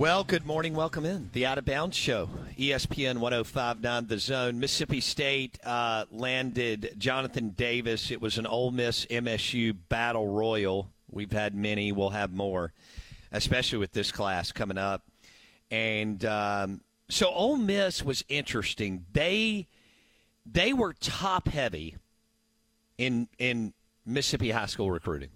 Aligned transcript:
Well, 0.00 0.24
good 0.24 0.46
morning. 0.46 0.72
Welcome 0.72 1.04
in. 1.04 1.28
The 1.34 1.44
Out 1.44 1.58
of 1.58 1.66
Bounds 1.66 1.94
Show, 1.94 2.30
ESPN 2.58 3.18
1059 3.18 4.06
The 4.06 4.18
Zone. 4.18 4.58
Mississippi 4.58 4.98
State 4.98 5.58
uh, 5.62 6.06
landed 6.10 6.94
Jonathan 6.96 7.50
Davis. 7.50 8.10
It 8.10 8.18
was 8.18 8.38
an 8.38 8.46
Ole 8.46 8.70
Miss 8.70 9.04
MSU 9.04 9.76
battle 9.90 10.26
royal. 10.26 10.88
We've 11.10 11.30
had 11.30 11.54
many, 11.54 11.92
we'll 11.92 12.08
have 12.08 12.32
more, 12.32 12.72
especially 13.30 13.76
with 13.76 13.92
this 13.92 14.10
class 14.10 14.52
coming 14.52 14.78
up. 14.78 15.02
And 15.70 16.24
um, 16.24 16.80
so 17.10 17.28
Ole 17.28 17.58
Miss 17.58 18.02
was 18.02 18.24
interesting. 18.30 19.04
They 19.12 19.68
they 20.50 20.72
were 20.72 20.94
top 20.94 21.46
heavy 21.46 21.96
in 22.96 23.28
in 23.38 23.74
Mississippi 24.06 24.50
high 24.50 24.64
school 24.64 24.90
recruiting 24.90 25.28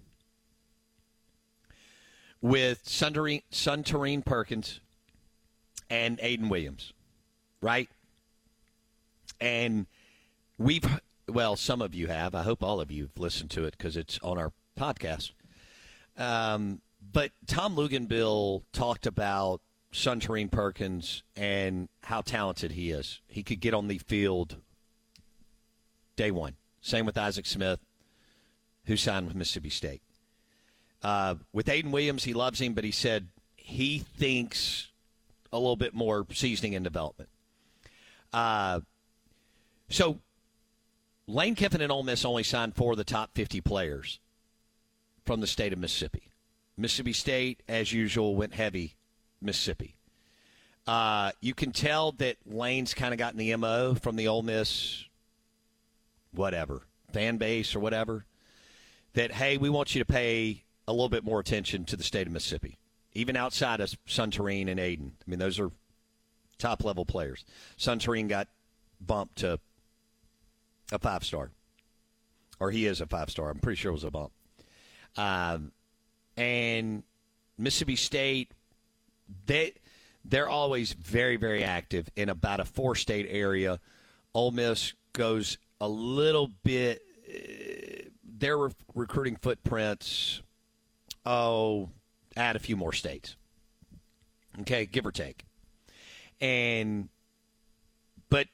with 2.45 2.85
Suntarine, 2.85 4.23
Perkins 4.23 4.79
and 5.89 6.19
Aiden 6.19 6.47
Williams, 6.47 6.93
right? 7.59 7.89
And 9.41 9.87
we've, 10.59 10.85
well, 11.27 11.55
some 11.55 11.81
of 11.81 11.95
you 11.95 12.05
have. 12.05 12.35
I 12.35 12.43
hope 12.43 12.61
all 12.61 12.79
of 12.79 12.91
you 12.91 13.05
have 13.05 13.17
listened 13.17 13.49
to 13.51 13.63
it 13.63 13.75
because 13.75 13.97
it's 13.97 14.19
on 14.21 14.37
our 14.37 14.51
podcast. 14.79 15.31
Um, 16.17 16.81
but 17.11 17.31
Tom 17.47 17.75
Luginbill 17.75 18.61
talked 18.71 19.07
about 19.07 19.61
Suntarine 19.91 20.51
Perkins 20.51 21.23
and 21.35 21.89
how 22.03 22.21
talented 22.21 22.73
he 22.73 22.91
is. 22.91 23.21
He 23.27 23.41
could 23.41 23.59
get 23.59 23.73
on 23.73 23.87
the 23.87 23.97
field 23.97 24.57
day 26.15 26.29
one. 26.29 26.57
Same 26.79 27.07
with 27.07 27.17
Isaac 27.17 27.47
Smith, 27.47 27.79
who 28.85 28.95
signed 28.95 29.25
with 29.25 29.35
Mississippi 29.35 29.71
State. 29.71 30.03
Uh, 31.05 31.35
with 31.53 31.67
Aiden 31.67 31.91
Williams, 31.91 32.23
he 32.23 32.33
loves 32.33 32.59
him, 32.59 32.73
but 32.73 32.83
he 32.83 32.89
said 32.89 33.27
he 33.55 33.99
thinks 33.99 34.87
a 35.53 35.59
little 35.59 35.75
bit 35.75 35.93
more 35.93 36.25
seasoning 36.33 36.73
and 36.73 36.83
development. 36.83 37.29
Uh, 38.33 38.79
so 39.87 40.17
Lane 41.27 41.53
Kiffin 41.53 41.81
and 41.81 41.91
Ole 41.91 42.01
Miss 42.01 42.25
only 42.25 42.41
signed 42.41 42.75
four 42.75 42.93
of 42.93 42.97
the 42.97 43.03
top 43.03 43.29
50 43.35 43.61
players 43.61 44.19
from 45.27 45.41
the 45.41 45.47
state 45.47 45.73
of 45.73 45.77
Mississippi. 45.77 46.31
Mississippi 46.75 47.13
State, 47.13 47.61
as 47.69 47.93
usual, 47.93 48.35
went 48.35 48.55
heavy 48.55 48.95
Mississippi. 49.43 49.97
Uh, 50.87 51.33
you 51.39 51.53
can 51.53 51.71
tell 51.71 52.13
that 52.13 52.37
Lane's 52.47 52.95
kind 52.95 53.13
of 53.13 53.19
gotten 53.19 53.37
the 53.37 53.55
MO 53.57 53.93
from 53.93 54.15
the 54.15 54.27
Ole 54.27 54.41
Miss, 54.41 55.05
whatever, 56.31 56.81
fan 57.13 57.37
base 57.37 57.75
or 57.75 57.79
whatever, 57.79 58.25
that, 59.13 59.33
hey, 59.33 59.57
we 59.57 59.69
want 59.69 59.93
you 59.93 59.99
to 59.99 60.11
pay 60.11 60.64
a 60.87 60.93
little 60.93 61.09
bit 61.09 61.23
more 61.23 61.39
attention 61.39 61.85
to 61.85 61.95
the 61.95 62.03
state 62.03 62.27
of 62.27 62.33
Mississippi, 62.33 62.77
even 63.13 63.35
outside 63.35 63.79
of 63.79 63.89
Suntarine 64.07 64.69
and 64.69 64.79
Aiden. 64.79 65.11
I 65.11 65.29
mean, 65.29 65.39
those 65.39 65.59
are 65.59 65.71
top 66.57 66.83
level 66.83 67.05
players. 67.05 67.45
Suntarine 67.77 68.27
got 68.27 68.47
bumped 68.99 69.37
to 69.37 69.59
a 70.91 70.99
five 70.99 71.23
star, 71.23 71.51
or 72.59 72.71
he 72.71 72.85
is 72.85 73.01
a 73.01 73.07
five 73.07 73.29
star. 73.29 73.49
I'm 73.49 73.59
pretty 73.59 73.77
sure 73.77 73.89
it 73.89 73.93
was 73.93 74.03
a 74.03 74.11
bump. 74.11 74.31
Um, 75.17 75.71
and 76.37 77.03
Mississippi 77.57 77.95
State, 77.95 78.51
they 79.45 79.73
they're 80.23 80.49
always 80.49 80.93
very 80.93 81.37
very 81.37 81.63
active 81.63 82.09
in 82.15 82.29
about 82.29 82.59
a 82.59 82.65
four 82.65 82.95
state 82.95 83.27
area. 83.29 83.79
Ole 84.33 84.51
Miss 84.51 84.93
goes 85.13 85.57
a 85.81 85.87
little 85.87 86.51
bit. 86.63 87.01
Uh, 87.27 88.09
their 88.37 88.69
recruiting 88.93 89.37
footprints 89.37 90.41
oh, 91.25 91.89
add 92.35 92.55
a 92.55 92.59
few 92.59 92.75
more 92.75 92.93
states. 92.93 93.35
Okay, 94.61 94.85
give 94.85 95.05
or 95.05 95.11
take. 95.11 95.45
And 96.41 97.09
but 98.29 98.47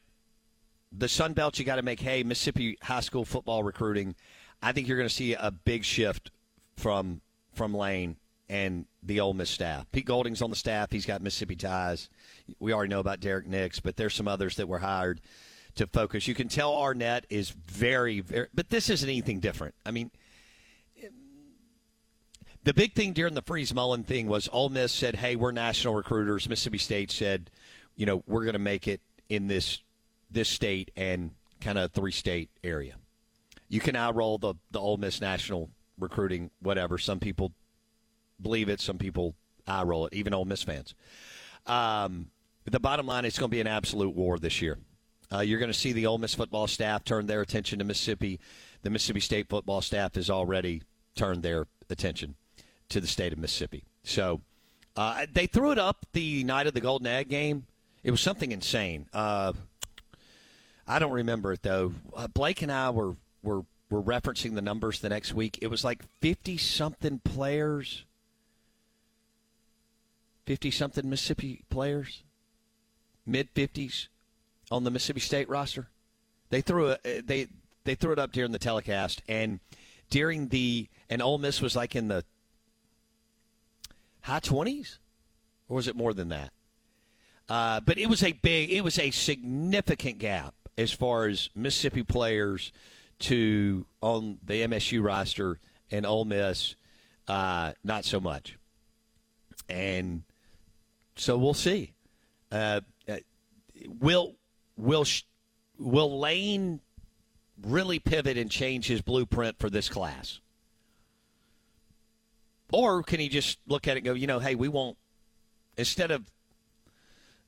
the 0.91 1.07
Sun 1.07 1.33
Belt, 1.33 1.59
you 1.59 1.65
got 1.65 1.75
to 1.75 1.81
make 1.81 1.99
hey 1.99 2.23
Mississippi 2.23 2.77
high 2.81 2.99
school 2.99 3.25
football 3.25 3.63
recruiting, 3.63 4.15
I 4.61 4.71
think 4.71 4.87
you're 4.87 4.97
going 4.97 5.09
to 5.09 5.13
see 5.13 5.33
a 5.33 5.51
big 5.51 5.83
shift 5.83 6.31
from 6.75 7.21
from 7.53 7.73
Lane 7.73 8.17
and 8.49 8.85
the 9.01 9.19
Ole 9.19 9.33
Miss 9.33 9.49
staff. 9.49 9.89
Pete 9.91 10.05
Golding's 10.05 10.41
on 10.41 10.49
the 10.49 10.55
staff. 10.55 10.91
He's 10.91 11.05
got 11.05 11.21
Mississippi 11.21 11.55
ties. 11.55 12.09
We 12.59 12.73
already 12.73 12.89
know 12.89 12.99
about 12.99 13.19
Derrick 13.19 13.47
Nix, 13.47 13.79
but 13.79 13.95
there's 13.95 14.13
some 14.13 14.27
others 14.27 14.57
that 14.57 14.67
were 14.67 14.79
hired 14.79 15.21
to 15.75 15.87
focus. 15.87 16.27
You 16.27 16.35
can 16.35 16.49
tell 16.49 16.75
Arnett 16.75 17.25
is 17.29 17.49
very, 17.49 18.19
very, 18.19 18.47
but 18.53 18.69
this 18.69 18.89
isn't 18.89 19.07
anything 19.09 19.39
different. 19.39 19.75
I 19.85 19.91
mean, 19.91 20.11
the 22.63 22.73
big 22.73 22.93
thing 22.93 23.13
during 23.13 23.33
the 23.33 23.41
Freeze 23.41 23.73
Mullen 23.73 24.03
thing 24.03 24.27
was 24.27 24.47
Ole 24.51 24.69
Miss 24.69 24.91
said, 24.91 25.15
"Hey, 25.15 25.35
we're 25.35 25.51
national 25.51 25.95
recruiters." 25.95 26.47
Mississippi 26.47 26.77
State 26.77 27.11
said, 27.11 27.49
"You 27.95 28.05
know, 28.05 28.23
we're 28.27 28.43
going 28.43 28.53
to 28.53 28.59
make 28.59 28.87
it 28.87 29.01
in 29.29 29.47
this 29.47 29.79
this 30.29 30.47
state 30.47 30.91
and 30.95 31.31
kind 31.59 31.77
of 31.77 31.91
three 31.91 32.11
state 32.11 32.49
area." 32.63 32.95
You 33.67 33.79
can 33.79 33.93
now 33.93 34.11
roll 34.11 34.37
the 34.37 34.55
the 34.69 34.79
Ole 34.79 34.97
Miss 34.97 35.21
national 35.21 35.71
recruiting, 35.97 36.51
whatever. 36.59 36.97
Some 36.97 37.19
people 37.19 37.51
believe 38.39 38.69
it, 38.69 38.79
some 38.79 38.97
people 38.97 39.35
eye 39.67 39.83
roll 39.83 40.05
it, 40.05 40.13
even 40.13 40.33
Ole 40.33 40.45
Miss 40.45 40.63
fans. 40.63 40.93
Um, 41.65 42.27
the 42.65 42.79
bottom 42.79 43.07
line 43.07 43.25
is 43.25 43.37
going 43.37 43.49
to 43.49 43.55
be 43.55 43.61
an 43.61 43.67
absolute 43.67 44.15
war 44.15 44.37
this 44.37 44.61
year. 44.61 44.77
Uh, 45.33 45.39
you're 45.39 45.59
going 45.59 45.71
to 45.71 45.77
see 45.77 45.93
the 45.93 46.05
Ole 46.05 46.17
Miss 46.17 46.35
football 46.35 46.67
staff 46.67 47.03
turn 47.03 47.25
their 47.25 47.41
attention 47.41 47.79
to 47.79 47.85
Mississippi. 47.85 48.39
The 48.83 48.89
Mississippi 48.89 49.19
State 49.19 49.49
football 49.49 49.81
staff 49.81 50.15
has 50.15 50.29
already 50.29 50.83
turned 51.15 51.41
their 51.41 51.67
attention 51.89 52.35
to 52.91 53.01
the 53.01 53.07
state 53.07 53.33
of 53.33 53.39
Mississippi. 53.39 53.83
So 54.03 54.41
uh, 54.95 55.25
they 55.31 55.47
threw 55.47 55.71
it 55.71 55.79
up 55.79 56.05
the 56.13 56.43
night 56.43 56.67
of 56.67 56.73
the 56.73 56.81
Golden 56.81 57.07
Egg 57.07 57.29
game. 57.29 57.65
It 58.03 58.11
was 58.11 58.21
something 58.21 58.51
insane. 58.51 59.07
Uh, 59.13 59.53
I 60.87 60.99
don't 60.99 61.11
remember 61.11 61.53
it 61.53 61.63
though. 61.63 61.93
Uh, 62.15 62.27
Blake 62.27 62.61
and 62.61 62.71
I 62.71 62.89
were 62.89 63.15
were 63.43 63.63
were 63.89 64.01
referencing 64.01 64.55
the 64.55 64.61
numbers 64.61 64.99
the 64.99 65.09
next 65.09 65.33
week. 65.33 65.59
It 65.61 65.67
was 65.67 65.83
like 65.83 66.03
fifty 66.19 66.57
something 66.57 67.19
players, 67.19 68.05
fifty 70.45 70.71
something 70.71 71.09
Mississippi 71.09 71.63
players, 71.69 72.23
mid 73.25 73.49
fifties 73.51 74.09
on 74.69 74.83
the 74.83 74.91
Mississippi 74.91 75.19
State 75.19 75.49
roster. 75.49 75.87
They 76.49 76.61
threw 76.61 76.89
it. 76.89 77.27
They 77.27 77.47
they 77.83 77.95
threw 77.95 78.11
it 78.11 78.19
up 78.19 78.31
during 78.31 78.51
the 78.51 78.59
telecast 78.59 79.21
and 79.27 79.59
during 80.09 80.49
the 80.49 80.87
and 81.09 81.21
Ole 81.21 81.37
Miss 81.37 81.61
was 81.61 81.75
like 81.75 81.95
in 81.95 82.07
the 82.07 82.23
high 84.21 84.39
20s? 84.39 84.97
Or 85.67 85.75
was 85.77 85.87
it 85.87 85.95
more 85.95 86.13
than 86.13 86.29
that? 86.29 86.51
Uh, 87.49 87.79
but 87.81 87.97
it 87.97 88.07
was 88.07 88.23
a 88.23 88.31
big, 88.31 88.71
it 88.71 88.81
was 88.81 88.97
a 88.97 89.11
significant 89.11 90.19
gap 90.19 90.53
as 90.77 90.91
far 90.91 91.27
as 91.27 91.49
Mississippi 91.55 92.03
players 92.03 92.71
to 93.19 93.85
on 94.01 94.39
the 94.43 94.61
MSU 94.61 95.03
roster 95.03 95.59
and 95.91 96.05
Ole 96.05 96.25
Miss, 96.25 96.75
uh, 97.27 97.73
not 97.83 98.05
so 98.05 98.19
much. 98.19 98.57
And 99.69 100.23
so 101.15 101.37
we'll 101.37 101.53
see. 101.53 101.93
Uh, 102.51 102.81
uh 103.07 103.17
will 103.99 104.35
will 104.75 105.05
will 105.77 106.19
Lane 106.19 106.81
really 107.63 107.99
pivot 107.99 108.37
and 108.37 108.49
change 108.49 108.87
his 108.87 109.01
blueprint 109.01 109.59
for 109.59 109.69
this 109.69 109.87
class? 109.87 110.39
Or 112.71 113.03
can 113.03 113.19
he 113.19 113.29
just 113.29 113.59
look 113.67 113.87
at 113.87 113.97
it 113.97 113.99
and 113.99 114.05
go, 114.05 114.13
you 114.13 114.27
know, 114.27 114.39
hey, 114.39 114.55
we 114.55 114.67
want, 114.67 114.97
instead 115.77 116.11
of 116.11 116.29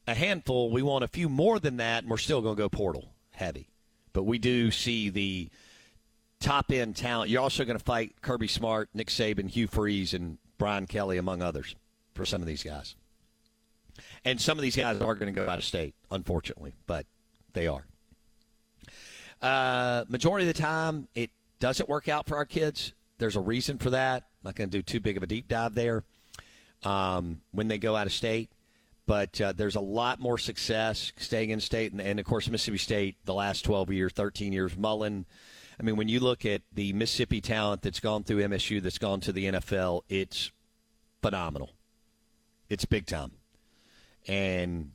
a 0.07 0.13
handful, 0.13 0.69
we 0.69 0.81
want 0.81 1.03
a 1.03 1.07
few 1.07 1.29
more 1.29 1.59
than 1.59 1.77
that, 1.77 2.03
and 2.03 2.11
we're 2.11 2.17
still 2.17 2.41
going 2.41 2.55
to 2.55 2.61
go 2.61 2.69
portal 2.69 3.13
heavy. 3.31 3.69
But 4.11 4.23
we 4.23 4.37
do 4.37 4.69
see 4.69 5.09
the 5.09 5.49
top 6.39 6.71
end 6.71 6.95
talent. 6.95 7.29
You're 7.29 7.41
also 7.41 7.63
going 7.65 7.77
to 7.77 7.83
fight 7.83 8.21
Kirby 8.21 8.47
Smart, 8.47 8.89
Nick 8.93 9.07
Saban, 9.07 9.49
Hugh 9.49 9.67
Freeze, 9.67 10.13
and 10.13 10.37
Brian 10.57 10.87
Kelly, 10.87 11.17
among 11.17 11.41
others, 11.41 11.75
for 12.13 12.25
some 12.25 12.41
of 12.41 12.47
these 12.47 12.63
guys. 12.63 12.95
And 14.25 14.39
some 14.39 14.57
of 14.57 14.61
these 14.61 14.75
guys 14.75 14.99
are 15.01 15.15
going 15.15 15.33
to 15.33 15.39
go 15.39 15.49
out 15.49 15.57
of 15.57 15.63
state, 15.63 15.95
unfortunately, 16.11 16.73
but 16.85 17.05
they 17.53 17.67
are. 17.67 17.85
Uh, 19.41 20.05
majority 20.07 20.47
of 20.47 20.55
the 20.55 20.61
time, 20.61 21.07
it 21.15 21.29
doesn't 21.59 21.89
work 21.89 22.07
out 22.07 22.27
for 22.27 22.37
our 22.37 22.45
kids. 22.45 22.93
There's 23.17 23.35
a 23.35 23.41
reason 23.41 23.77
for 23.77 23.89
that. 23.91 24.23
Not 24.43 24.55
going 24.55 24.69
to 24.69 24.77
do 24.77 24.81
too 24.81 24.99
big 24.99 25.17
of 25.17 25.23
a 25.23 25.27
deep 25.27 25.47
dive 25.47 25.75
there 25.75 26.03
um, 26.83 27.41
when 27.51 27.67
they 27.67 27.77
go 27.77 27.95
out 27.95 28.07
of 28.07 28.13
state. 28.13 28.51
But 29.05 29.39
uh, 29.41 29.51
there's 29.51 29.75
a 29.75 29.81
lot 29.81 30.19
more 30.19 30.37
success 30.37 31.11
staying 31.17 31.49
in 31.49 31.59
state. 31.59 31.91
And, 31.91 32.01
and, 32.01 32.19
of 32.19 32.25
course, 32.25 32.49
Mississippi 32.49 32.77
State, 32.77 33.17
the 33.25 33.33
last 33.33 33.65
12 33.65 33.91
years, 33.91 34.13
13 34.13 34.53
years, 34.53 34.77
Mullen. 34.77 35.25
I 35.77 35.83
mean, 35.83 35.97
when 35.97 36.07
you 36.07 36.21
look 36.21 36.45
at 36.45 36.61
the 36.71 36.93
Mississippi 36.93 37.41
talent 37.41 37.81
that's 37.81 37.99
gone 37.99 38.23
through 38.23 38.47
MSU, 38.47 38.81
that's 38.81 38.97
gone 38.97 39.19
to 39.21 39.33
the 39.33 39.45
NFL, 39.45 40.03
it's 40.07 40.51
phenomenal. 41.21 41.71
It's 42.69 42.85
big 42.85 43.05
time. 43.05 43.31
And 44.27 44.91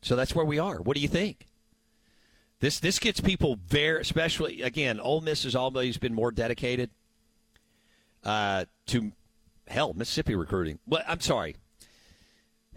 so 0.00 0.16
that's 0.16 0.34
where 0.34 0.44
we 0.44 0.58
are. 0.58 0.78
What 0.78 0.96
do 0.96 1.00
you 1.00 1.08
think? 1.08 1.46
This 2.58 2.78
this 2.78 3.00
gets 3.00 3.20
people 3.20 3.58
very, 3.66 4.00
especially 4.00 4.62
again. 4.62 5.00
Ole 5.00 5.20
Miss 5.20 5.42
has 5.42 5.56
always 5.56 5.98
been 5.98 6.14
more 6.14 6.30
dedicated 6.30 6.90
uh, 8.24 8.64
to 8.86 9.12
hell 9.68 9.94
Mississippi 9.94 10.34
recruiting. 10.34 10.78
Well, 10.86 11.02
I'm 11.06 11.20
sorry. 11.20 11.56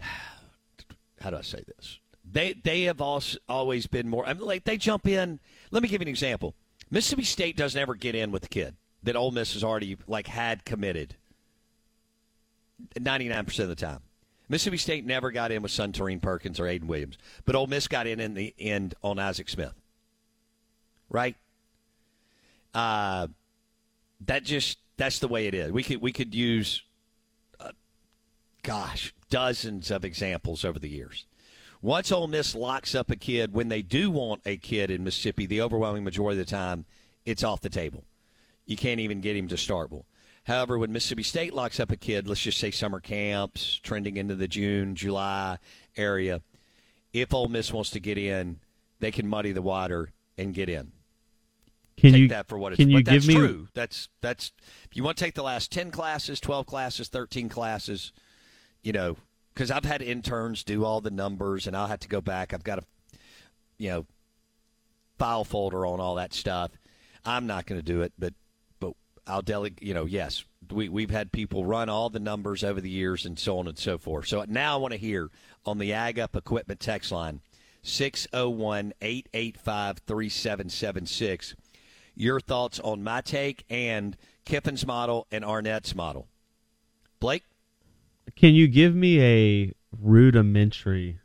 how 1.20 1.30
do 1.30 1.36
I 1.36 1.42
say 1.42 1.62
this? 1.76 1.98
They 2.30 2.54
they 2.54 2.82
have 2.82 3.00
also 3.00 3.38
always 3.48 3.86
been 3.86 4.08
more. 4.08 4.26
I 4.26 4.34
mean, 4.34 4.44
like 4.44 4.64
they 4.64 4.76
jump 4.76 5.06
in. 5.06 5.40
Let 5.70 5.82
me 5.82 5.88
give 5.88 6.00
you 6.00 6.04
an 6.04 6.08
example. 6.08 6.54
Mississippi 6.90 7.24
State 7.24 7.56
doesn't 7.56 7.80
ever 7.80 7.94
get 7.94 8.14
in 8.14 8.30
with 8.32 8.42
the 8.42 8.48
kid 8.48 8.76
that 9.02 9.16
Ole 9.16 9.30
Miss 9.30 9.54
has 9.54 9.64
already 9.64 9.96
like 10.06 10.26
had 10.26 10.64
committed. 10.64 11.16
Ninety 12.98 13.28
nine 13.28 13.44
percent 13.44 13.70
of 13.70 13.76
the 13.76 13.86
time, 13.86 14.00
Mississippi 14.48 14.76
State 14.76 15.06
never 15.06 15.30
got 15.30 15.50
in 15.50 15.62
with 15.62 15.72
Suntarine 15.72 16.20
Perkins 16.20 16.60
or 16.60 16.64
Aiden 16.64 16.84
Williams, 16.84 17.16
but 17.44 17.54
Ole 17.54 17.66
Miss 17.68 17.88
got 17.88 18.06
in 18.06 18.20
in 18.20 18.34
the 18.34 18.54
end 18.58 18.94
on 19.02 19.18
Isaac 19.18 19.48
Smith. 19.48 19.74
Right. 21.08 21.36
Uh, 22.74 23.28
that 24.26 24.44
just 24.44 24.78
that's 24.96 25.18
the 25.18 25.28
way 25.28 25.46
it 25.46 25.54
is. 25.54 25.72
We 25.72 25.82
could 25.82 26.00
we 26.00 26.12
could 26.12 26.34
use, 26.34 26.82
uh, 27.60 27.72
gosh, 28.62 29.14
dozens 29.30 29.90
of 29.90 30.04
examples 30.04 30.64
over 30.64 30.78
the 30.78 30.88
years. 30.88 31.26
Once 31.82 32.10
Ole 32.10 32.26
Miss 32.26 32.54
locks 32.54 32.94
up 32.94 33.10
a 33.10 33.16
kid, 33.16 33.52
when 33.52 33.68
they 33.68 33.82
do 33.82 34.10
want 34.10 34.40
a 34.46 34.56
kid 34.56 34.90
in 34.90 35.04
Mississippi, 35.04 35.46
the 35.46 35.60
overwhelming 35.60 36.04
majority 36.04 36.40
of 36.40 36.46
the 36.46 36.50
time, 36.50 36.86
it's 37.24 37.44
off 37.44 37.60
the 37.60 37.68
table. 37.68 38.04
You 38.64 38.76
can't 38.76 39.00
even 39.00 39.20
get 39.20 39.36
him 39.36 39.48
to 39.48 39.54
startable. 39.56 40.04
However, 40.44 40.78
when 40.78 40.92
Mississippi 40.92 41.22
State 41.22 41.54
locks 41.54 41.78
up 41.80 41.90
a 41.90 41.96
kid, 41.96 42.28
let's 42.28 42.40
just 42.40 42.58
say 42.58 42.70
summer 42.70 43.00
camps, 43.00 43.80
trending 43.82 44.16
into 44.16 44.36
the 44.36 44.48
June, 44.48 44.94
July 44.94 45.58
area, 45.96 46.40
if 47.12 47.34
Ole 47.34 47.48
Miss 47.48 47.72
wants 47.72 47.90
to 47.90 48.00
get 48.00 48.16
in, 48.16 48.60
they 49.00 49.10
can 49.10 49.28
muddy 49.28 49.52
the 49.52 49.62
water 49.62 50.12
and 50.38 50.54
get 50.54 50.68
in. 50.68 50.92
Can 51.96 52.12
take 52.12 52.20
you 52.20 52.28
that 52.28 52.46
for 52.46 52.58
what 52.58 52.72
it's 52.72 52.78
can 52.78 52.90
you 52.90 52.98
but 52.98 53.06
that's 53.06 53.26
give 53.26 53.34
me 53.34 53.40
true. 53.40 53.68
That's 53.72 54.08
that's 54.20 54.52
if 54.84 54.96
you 54.96 55.02
want 55.02 55.16
to 55.16 55.24
take 55.24 55.34
the 55.34 55.42
last 55.42 55.72
ten 55.72 55.90
classes, 55.90 56.40
twelve 56.40 56.66
classes, 56.66 57.08
thirteen 57.08 57.48
classes, 57.48 58.12
you 58.82 58.92
know, 58.92 59.16
because 59.54 59.70
I've 59.70 59.84
had 59.84 60.02
interns 60.02 60.62
do 60.62 60.84
all 60.84 61.00
the 61.00 61.10
numbers, 61.10 61.66
and 61.66 61.74
I'll 61.74 61.86
have 61.86 62.00
to 62.00 62.08
go 62.08 62.20
back. 62.20 62.52
I've 62.52 62.64
got 62.64 62.80
a, 62.80 62.82
you 63.78 63.88
know, 63.88 64.06
file 65.18 65.44
folder 65.44 65.86
on 65.86 65.98
all 65.98 66.16
that 66.16 66.34
stuff. 66.34 66.72
I'm 67.24 67.46
not 67.46 67.64
going 67.64 67.80
to 67.80 67.84
do 67.84 68.02
it, 68.02 68.12
but 68.18 68.34
but 68.78 68.92
I'll 69.26 69.40
delegate. 69.40 69.82
You 69.82 69.94
know, 69.94 70.04
yes, 70.04 70.44
we 70.70 70.90
we've 70.90 71.10
had 71.10 71.32
people 71.32 71.64
run 71.64 71.88
all 71.88 72.10
the 72.10 72.20
numbers 72.20 72.62
over 72.62 72.80
the 72.80 72.90
years 72.90 73.24
and 73.24 73.38
so 73.38 73.58
on 73.58 73.68
and 73.68 73.78
so 73.78 73.96
forth. 73.96 74.26
So 74.26 74.44
now 74.46 74.74
I 74.74 74.76
want 74.76 74.92
to 74.92 74.98
hear 74.98 75.30
on 75.64 75.78
the 75.78 75.94
Ag 75.94 76.18
Up 76.18 76.36
Equipment 76.36 76.78
text 76.78 77.10
line 77.10 77.40
601 77.82 78.92
885 79.00 79.98
3776 80.06 81.54
your 82.16 82.40
thoughts 82.40 82.80
on 82.80 83.04
my 83.04 83.20
take 83.20 83.64
and 83.70 84.16
Kiffin's 84.44 84.86
model 84.86 85.26
and 85.30 85.44
Arnett's 85.44 85.94
model. 85.94 86.26
Blake? 87.20 87.44
Can 88.34 88.54
you 88.54 88.66
give 88.66 88.94
me 88.94 89.22
a 89.22 89.72
rudimentary 90.00 91.20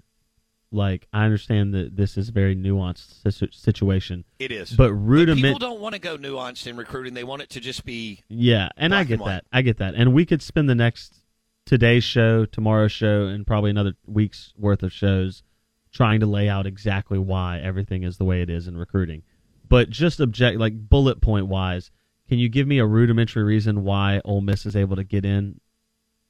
like 0.72 1.08
I 1.12 1.26
understand 1.26 1.74
that 1.74 1.98
this 1.98 2.18
is 2.18 2.30
a 2.30 2.32
very 2.32 2.56
nuanced 2.56 3.54
situation. 3.54 4.24
It 4.40 4.52
is. 4.52 4.72
But 4.72 4.94
rudimentary. 4.94 5.50
people 5.50 5.60
don't 5.60 5.82
want 5.82 5.96
to 5.96 6.00
go 6.00 6.18
nuanced 6.18 6.66
in 6.68 6.78
recruiting. 6.78 7.14
They 7.14 7.24
want 7.24 7.42
it 7.42 7.50
to 7.52 7.60
just 7.60 7.84
be 7.84 8.22
Yeah, 8.30 8.70
and 8.78 8.96
I 8.96 9.04
get 9.04 9.20
and 9.20 9.30
that. 9.30 9.46
I 9.52 9.62
get 9.62 9.78
that. 9.80 9.96
And 9.96 10.14
we 10.14 10.26
could 10.26 10.42
spend 10.42 10.70
the 10.70 10.76
next 10.76 11.22
today's 11.66 12.04
show, 12.04 12.46
tomorrow's 12.46 12.92
show, 12.92 13.26
and 13.26 13.46
probably 13.46 13.70
another 13.70 13.94
week's 14.06 14.54
worth 14.58 14.82
of 14.84 14.94
shows 14.94 15.44
trying 15.92 16.22
to 16.22 16.26
lay 16.26 16.48
out 16.48 16.66
exactly 16.66 17.20
why 17.20 17.60
everything 17.60 18.04
is 18.04 18.18
the 18.18 18.24
way 18.24 18.42
it 18.42 18.50
is 18.50 18.66
in 18.66 18.78
recruiting. 18.78 19.24
But 19.72 19.90
just 19.90 20.20
object 20.20 20.60
like 20.60 20.90
bullet 20.90 21.22
point 21.22 21.48
wise, 21.48 21.92
can 22.28 22.40
you 22.40 22.50
give 22.50 22.68
me 22.68 22.80
a 22.80 22.86
rudimentary 22.86 23.44
reason 23.44 23.86
why 23.86 24.20
Ole 24.26 24.42
Miss 24.42 24.66
is 24.66 24.76
able 24.76 24.98
to 24.98 25.06
get 25.06 25.24
in 25.24 25.62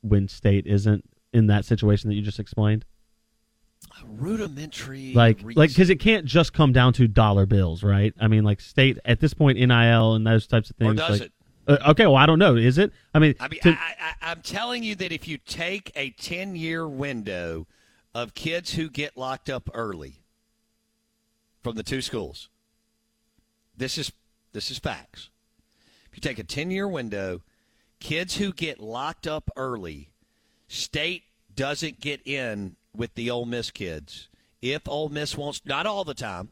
when 0.01 0.27
State 0.27 0.67
isn't 0.67 1.09
in 1.33 1.47
that 1.47 1.65
situation 1.65 2.07
that 2.11 2.15
you 2.15 2.21
just 2.21 2.39
explained? 2.39 2.85
rudimentary. 4.05 5.13
Like, 5.15 5.37
reason. 5.37 5.59
like 5.59 5.71
because 5.71 5.89
it 5.89 5.95
can't 5.95 6.23
just 6.23 6.53
come 6.53 6.71
down 6.71 6.93
to 6.93 7.07
dollar 7.07 7.47
bills, 7.47 7.81
right? 7.81 8.13
I 8.19 8.27
mean, 8.27 8.43
like 8.43 8.61
State 8.61 8.99
at 9.05 9.19
this 9.19 9.33
point, 9.33 9.57
NIL 9.57 10.13
and 10.13 10.27
those 10.27 10.45
types 10.45 10.69
of 10.69 10.75
things. 10.75 10.91
or 10.91 10.93
does 10.93 11.19
like, 11.21 11.21
it? 11.21 11.31
Uh, 11.67 11.91
okay, 11.91 12.05
well, 12.05 12.17
I 12.17 12.27
don't 12.27 12.37
know. 12.37 12.55
Is 12.55 12.77
it? 12.77 12.91
I 13.15 13.17
mean, 13.17 13.33
I 13.39 13.47
mean, 13.47 13.59
to- 13.61 13.71
I, 13.71 13.95
I, 13.99 14.31
I'm 14.31 14.41
telling 14.43 14.83
you 14.83 14.93
that 14.97 15.11
if 15.11 15.27
you 15.27 15.39
take 15.39 15.91
a 15.95 16.11
10 16.11 16.55
year 16.55 16.87
window 16.87 17.65
of 18.13 18.35
kids 18.35 18.73
who 18.73 18.87
get 18.87 19.17
locked 19.17 19.49
up 19.49 19.67
early 19.73 20.21
from 21.63 21.75
the 21.75 21.83
two 21.83 22.03
schools, 22.03 22.51
this 23.81 23.97
is 23.97 24.11
this 24.53 24.69
is 24.69 24.77
facts. 24.77 25.29
If 26.11 26.17
you 26.17 26.21
take 26.21 26.39
a 26.39 26.43
10 26.43 26.71
year 26.71 26.87
window, 26.87 27.41
kids 27.99 28.37
who 28.37 28.53
get 28.53 28.79
locked 28.79 29.25
up 29.25 29.49
early, 29.55 30.11
state 30.67 31.23
doesn't 31.55 31.99
get 31.99 32.25
in 32.25 32.75
with 32.95 33.15
the 33.15 33.31
Ole 33.31 33.45
Miss 33.45 33.71
kids. 33.71 34.27
If 34.61 34.87
Ole 34.87 35.09
Miss 35.09 35.35
wants, 35.35 35.61
not 35.65 35.87
all 35.87 36.03
the 36.03 36.13
time, 36.13 36.49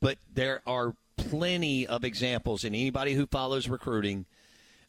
but 0.00 0.18
there 0.32 0.60
are 0.66 0.94
plenty 1.16 1.86
of 1.86 2.04
examples, 2.04 2.64
and 2.64 2.74
anybody 2.74 3.14
who 3.14 3.26
follows 3.26 3.68
recruiting 3.68 4.26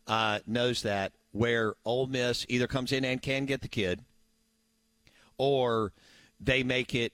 uh, 0.08 0.40
knows 0.46 0.82
that 0.82 1.14
where 1.32 1.76
Ole 1.86 2.08
Miss 2.08 2.46
either 2.50 2.68
comes 2.68 2.92
in 2.92 3.06
and 3.06 3.22
can 3.22 3.46
get 3.46 3.62
the 3.62 3.68
kid, 3.70 4.02
or 5.38 5.94
they 6.40 6.64
make 6.64 6.94
it, 6.94 7.14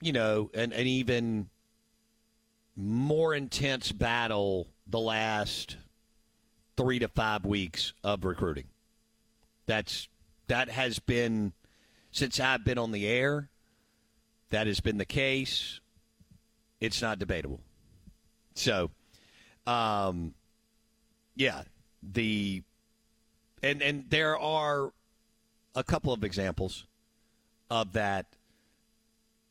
you 0.00 0.12
know, 0.12 0.50
an, 0.54 0.72
an 0.72 0.86
even 0.86 1.50
more 2.76 3.34
intense 3.34 3.92
battle 3.92 4.68
the 4.86 4.98
last 5.00 5.76
three 6.76 6.98
to 6.98 7.08
five 7.08 7.44
weeks 7.44 7.92
of 8.02 8.24
recruiting. 8.24 8.64
That's 9.66 10.08
that 10.48 10.68
has 10.68 10.98
been 10.98 11.52
since 12.10 12.40
I've 12.40 12.64
been 12.64 12.78
on 12.78 12.92
the 12.92 13.06
air. 13.06 13.48
That 14.50 14.66
has 14.66 14.80
been 14.80 14.98
the 14.98 15.06
case. 15.06 15.80
It's 16.80 17.00
not 17.00 17.18
debatable. 17.18 17.60
So, 18.54 18.90
um, 19.66 20.34
yeah, 21.36 21.62
the 22.02 22.62
and 23.62 23.82
and 23.82 24.04
there 24.10 24.38
are 24.38 24.92
a 25.74 25.84
couple 25.84 26.12
of 26.12 26.24
examples 26.24 26.86
of 27.70 27.92
that, 27.92 28.26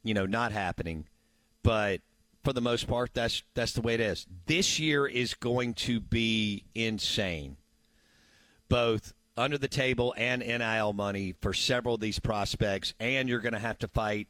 you 0.03 0.13
know, 0.13 0.25
not 0.25 0.51
happening, 0.51 1.07
but 1.63 2.01
for 2.43 2.53
the 2.53 2.61
most 2.61 2.87
part, 2.87 3.13
that's 3.13 3.43
that's 3.53 3.73
the 3.73 3.81
way 3.81 3.93
it 3.93 3.99
is. 3.99 4.25
This 4.47 4.79
year 4.79 5.05
is 5.05 5.33
going 5.33 5.73
to 5.75 5.99
be 5.99 6.63
insane, 6.73 7.57
both 8.69 9.13
under 9.37 9.57
the 9.57 9.67
table 9.67 10.13
and 10.17 10.41
NIL 10.41 10.93
money 10.93 11.35
for 11.41 11.53
several 11.53 11.95
of 11.95 12.01
these 12.01 12.19
prospects, 12.19 12.93
and 12.99 13.29
you're 13.29 13.39
going 13.39 13.53
to 13.53 13.59
have 13.59 13.77
to 13.79 13.87
fight 13.87 14.27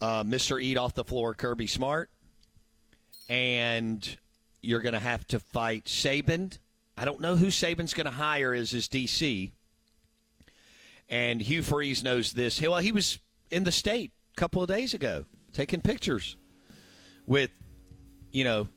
uh, 0.00 0.24
Mr. 0.24 0.62
Eat 0.62 0.76
off 0.76 0.94
the 0.94 1.04
floor, 1.04 1.34
Kirby 1.34 1.66
Smart, 1.66 2.10
and 3.28 4.16
you're 4.60 4.80
going 4.80 4.94
to 4.94 4.98
have 4.98 5.26
to 5.28 5.38
fight 5.38 5.84
Saban. 5.84 6.58
I 6.96 7.04
don't 7.04 7.20
know 7.20 7.36
who 7.36 7.46
Saban's 7.46 7.94
going 7.94 8.06
to 8.06 8.10
hire 8.10 8.52
as 8.52 8.70
his 8.70 8.88
DC. 8.88 9.52
And 11.08 11.40
Hugh 11.40 11.62
Freeze 11.62 12.02
knows 12.02 12.32
this. 12.32 12.60
Well, 12.60 12.78
he 12.78 12.90
was 12.90 13.20
in 13.50 13.64
the 13.64 13.72
state 13.72 14.12
a 14.36 14.40
couple 14.40 14.60
of 14.62 14.68
days 14.68 14.92
ago 14.92 15.24
taking 15.52 15.80
pictures 15.80 16.36
with, 17.26 17.50
you 18.32 18.44
know, 18.44 18.68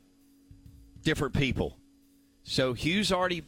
different 1.03 1.33
people. 1.33 1.77
So 2.43 2.73
Hugh's 2.73 3.11
already 3.11 3.43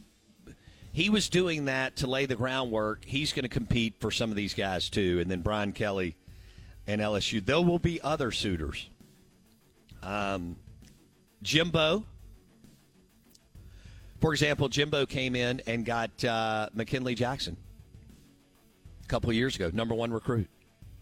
he 0.92 1.08
was 1.08 1.30
doing 1.30 1.64
that 1.64 1.96
to 1.96 2.06
lay 2.06 2.26
the 2.26 2.36
groundwork. 2.36 3.04
He's 3.04 3.32
going 3.32 3.44
to 3.44 3.48
compete 3.48 3.94
for 3.98 4.10
some 4.10 4.30
of 4.30 4.36
these 4.36 4.52
guys 4.52 4.90
too, 4.90 5.20
and 5.20 5.30
then 5.30 5.40
Brian 5.40 5.72
Kelly 5.72 6.16
and 6.86 7.00
LSU. 7.00 7.44
There 7.44 7.60
will 7.60 7.78
be 7.78 8.00
other 8.02 8.30
suitors. 8.30 8.88
Um, 10.02 10.56
Jimbo, 11.42 12.04
for 14.20 14.32
example, 14.32 14.68
Jimbo 14.68 15.06
came 15.06 15.34
in 15.34 15.62
and 15.66 15.84
got 15.84 16.24
uh, 16.24 16.68
McKinley 16.74 17.14
Jackson 17.14 17.56
a 19.02 19.08
couple 19.08 19.32
years 19.32 19.56
ago, 19.56 19.70
number 19.72 19.94
one 19.94 20.12
recruit 20.12 20.48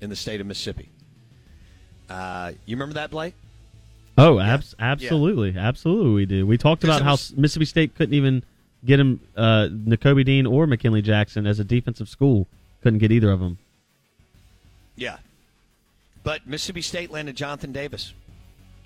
in 0.01 0.09
the 0.09 0.17
state 0.17 0.41
of 0.41 0.47
Mississippi. 0.47 0.91
Uh, 2.09 2.53
you 2.65 2.77
remember 2.77 2.95
that, 2.95 3.11
Blake? 3.11 3.35
Oh, 4.19 4.39
abs- 4.39 4.75
absolutely, 4.79 5.57
absolutely, 5.59 6.13
we 6.13 6.27
do. 6.27 6.47
We 6.47 6.59
talked 6.59 6.85
about 6.85 7.03
how 7.03 7.13
was- 7.13 7.35
Mississippi 7.37 7.65
State 7.65 7.95
couldn't 7.95 8.15
even 8.15 8.43
get 8.85 9.01
him, 9.01 9.21
uh, 9.37 9.69
Nakobe 9.71 10.25
Dean 10.25 10.47
or 10.47 10.67
McKinley 10.67 11.03
Jackson 11.03 11.47
as 11.47 11.59
a 11.59 11.65
defensive 11.65 12.09
school. 12.09 12.47
Couldn't 12.83 12.99
get 12.99 13.13
either 13.13 13.31
of 13.31 13.41
them. 13.41 13.59
Yeah. 14.97 15.19
But 16.23 16.47
Mississippi 16.47 16.83
State 16.83 17.11
landed 17.11 17.37
Jonathan 17.37 17.73
Davis 17.73 18.13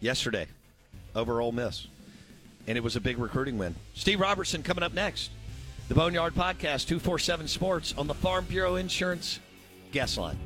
yesterday 0.01 0.47
over 1.15 1.41
Ole 1.41 1.53
Miss. 1.53 1.87
And 2.67 2.79
it 2.79 2.83
was 2.85 2.97
a 2.97 3.01
big 3.01 3.19
recruiting 3.19 3.59
win. 3.59 3.75
Steve 3.95 4.21
Robertson 4.21 4.63
coming 4.63 4.83
up 4.85 4.95
next. 4.95 5.31
The 5.89 5.95
Boneyard 5.95 6.35
Podcast, 6.35 6.87
247 6.87 7.49
Sports 7.49 7.95
on 7.99 8.07
the 8.07 8.15
Farm 8.15 8.47
Bureau 8.47 8.77
Insurance 8.77 9.39
Guest 9.93 10.17
Line. 10.17 10.39